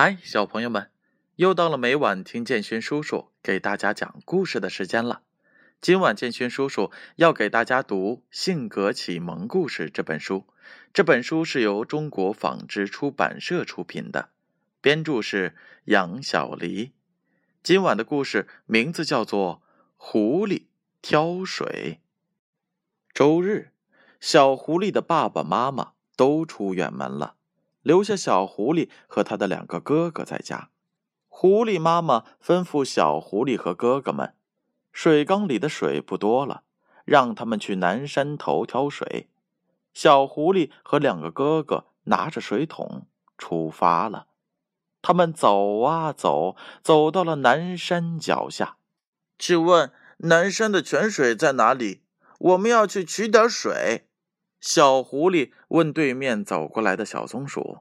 [0.00, 0.92] 嗨，小朋友们，
[1.34, 5.22] 又到了每晚听建勋叔叔给大家讲故事的时间了。
[5.80, 10.46] 今晚建勋叔叔要给大家读《性格启蒙故事》这本书。
[10.92, 14.28] 这本书是由中国纺织出版社出品的，
[14.80, 15.56] 编著是
[15.86, 16.92] 杨小黎。
[17.64, 19.62] 今晚的故事名字叫做
[19.96, 20.66] 《狐狸
[21.02, 21.98] 挑水》。
[23.12, 23.72] 周日，
[24.20, 27.34] 小狐狸的爸爸妈妈都出远门了。
[27.88, 30.68] 留下小狐狸和他的两个哥哥在家。
[31.28, 34.34] 狐狸妈妈吩咐小狐狸和哥哥们
[34.92, 36.64] ：“水缸里的水不多了，
[37.06, 39.30] 让他们去南山头挑水。”
[39.94, 43.06] 小狐狸和两个哥哥拿着水桶
[43.38, 44.26] 出发了。
[45.00, 48.76] 他们走啊走，走到了南山脚下。
[49.38, 52.02] 请问南山的泉水在哪里？
[52.38, 54.07] 我们要去取点水。
[54.60, 57.78] 小狐狸问对面走过来的小松鼠：“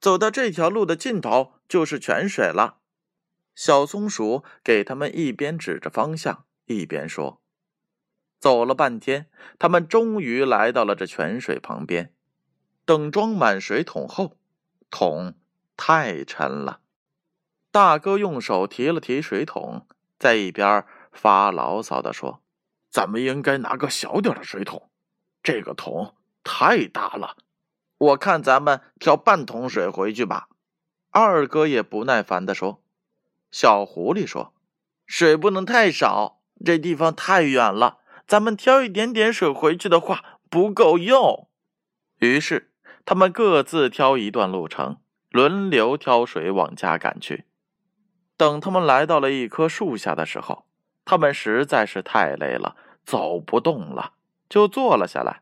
[0.00, 2.78] 走到这条路的尽头就是泉水了。”
[3.54, 7.40] 小松鼠给他们一边指着方向，一边说
[8.40, 12.14] ：“走了半天，他们终于来到了这泉水旁边。
[12.84, 14.36] 等装满水桶后，
[14.90, 15.34] 桶
[15.76, 16.80] 太沉了。
[17.70, 19.86] 大哥用手提了提水桶，
[20.18, 22.42] 在一边发牢骚地说
[22.90, 24.90] ：“咱们应该拿个小点的水桶。”
[25.42, 27.36] 这个桶太大了，
[27.98, 30.48] 我看咱们挑半桶水回去吧。
[31.10, 32.82] 二哥也不耐烦地说。
[33.50, 34.54] 小狐狸说
[35.06, 41.48] ：“水不能太少，这地方太远了，咱们挑一点点水回去的话不够用。”
[42.20, 42.72] 于是
[43.04, 44.98] 他们各自挑一段路程，
[45.28, 47.44] 轮流挑水往家赶去。
[48.38, 50.66] 等他们来到了一棵树下的时候，
[51.04, 54.14] 他们实在是太累了，走不动了。
[54.52, 55.40] 就坐了下来。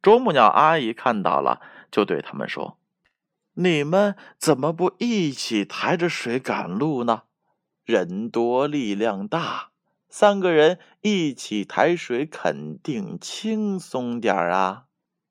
[0.00, 2.78] 啄木鸟阿姨看到了，就对他们说
[3.52, 7.24] ：“你们怎么不一起抬着水赶路呢？
[7.84, 9.72] 人多力量大，
[10.08, 14.84] 三个人一起抬水肯定轻松点啊！”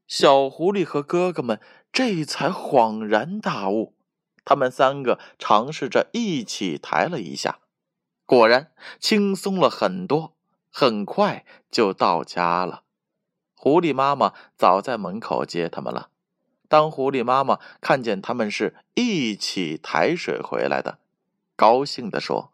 [0.06, 1.59] 小狐狸和哥哥们
[1.91, 3.96] 这才恍然大悟。
[4.44, 7.58] 他们三个尝试着一起抬了一下，
[8.28, 10.35] 果然轻松了很多，
[10.69, 12.84] 很快就到家了。
[13.56, 16.10] 狐狸妈妈早在门口接他们了。
[16.68, 21.00] 当狐狸妈妈看见他们是一起抬水回来的，
[21.56, 22.52] 高兴地说：“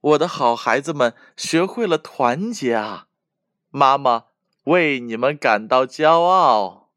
[0.00, 3.06] 我的好孩子们学会了团结啊！
[3.70, 4.26] 妈妈
[4.64, 6.90] 为你们感到骄傲。”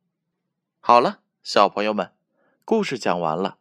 [0.80, 2.12] 好了，小朋友们，
[2.66, 3.58] 故事讲完了。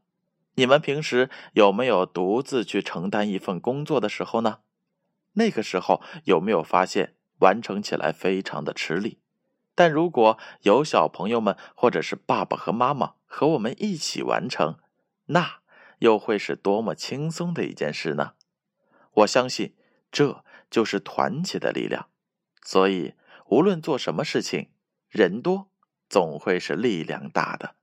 [0.57, 4.59] 你们平时有没有独自去承担一份工作的时候呢？
[5.35, 9.22] 那个时候有没有发现完成起来非常的吃力？
[9.75, 14.79] 但如果有小朋友们，或者是爸爸和妈妈和我们一起完成，
[15.27, 15.61] 那
[16.01, 18.33] 又会是多么轻松的一件事呢？
[19.13, 19.75] 我相信
[20.11, 22.09] 这就是团结的力量。
[22.65, 23.15] 所以，
[23.47, 24.71] 无论做什么事情，
[25.09, 25.69] 人多
[26.09, 27.77] 总会是力量大的。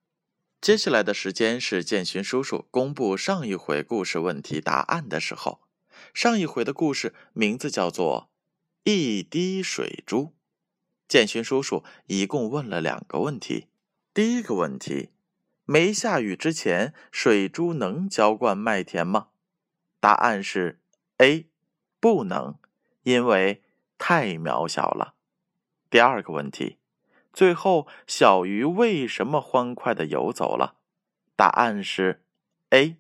[0.62, 5.62] 接下来的时间是建勋叔叔公布上一回故事问题答案的时候。
[6.14, 8.30] 上一回的故事名字叫做
[8.92, 10.18] 《一滴水珠》。
[11.10, 13.68] 建勋叔叔一共问了两个问题。
[14.14, 15.10] 第一个问题：
[15.66, 19.30] 没下雨之前，水珠能浇灌麦田吗？
[20.00, 20.80] 答案是
[21.18, 21.48] A，
[22.00, 22.60] 不能，
[23.02, 23.64] 因为
[23.98, 25.16] 太渺小了。
[25.90, 26.78] 第二个问题：
[27.34, 30.76] 最后小鱼为什么欢快的游走了？
[31.36, 32.24] 答案是
[32.70, 32.98] A，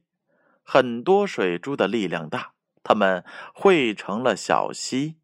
[0.63, 5.17] 很多水珠的力量大，它们汇成了小溪。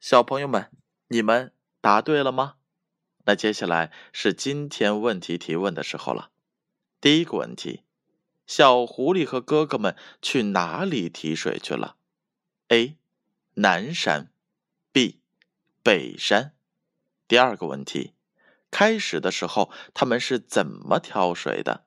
[0.00, 0.70] 小朋友们，
[1.08, 1.52] 你们。
[1.82, 2.54] 答对了吗？
[3.24, 6.30] 那接下来是今天问题提问的时候了。
[7.00, 7.82] 第一个问题：
[8.46, 11.96] 小狐狸和哥哥们去哪里提水去了
[12.68, 12.96] ？A.
[13.54, 14.32] 南山
[14.92, 15.20] ，B.
[15.82, 16.54] 北山。
[17.26, 18.14] 第二个问题：
[18.70, 21.84] 开始的时候他们是怎么挑水的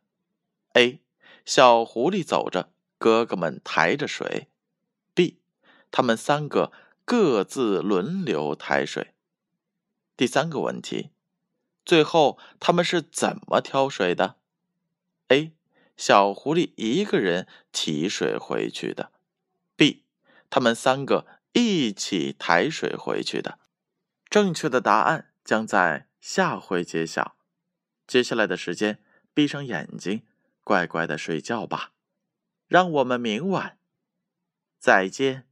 [0.73, 0.99] ？A.
[1.45, 4.49] 小狐狸走着，哥哥们抬着水。
[5.13, 5.39] B.
[5.89, 6.73] 他们三个
[7.05, 9.14] 各自轮流抬水。
[10.17, 11.11] 第三个问题，
[11.83, 14.37] 最后他们是怎么挑水的
[15.27, 15.51] ？A.
[15.97, 19.11] 小狐狸一个人提水回去的。
[19.75, 20.03] B.
[20.49, 23.59] 他们三个一起抬水回去的。
[24.29, 27.35] 正确的答案将在下回揭晓。
[28.07, 29.01] 接下来的时间，
[29.33, 30.23] 闭上眼睛，
[30.63, 31.91] 乖乖的睡觉吧。
[32.67, 33.77] 让我们明晚
[34.79, 35.47] 再见。